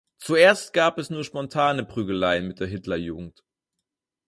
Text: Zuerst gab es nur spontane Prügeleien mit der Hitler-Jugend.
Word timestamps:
Zuerst 0.17 0.73
gab 0.73 0.97
es 0.97 1.11
nur 1.11 1.23
spontane 1.23 1.85
Prügeleien 1.85 2.47
mit 2.47 2.59
der 2.59 2.65
Hitler-Jugend. 2.65 3.43